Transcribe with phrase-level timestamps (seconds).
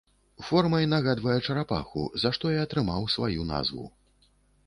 [0.45, 3.85] Формай нагадвае чарапаху, за што і атрымаў сваю назву.